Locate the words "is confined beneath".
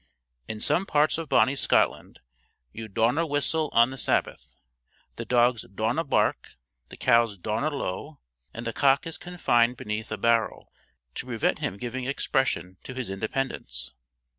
9.05-10.11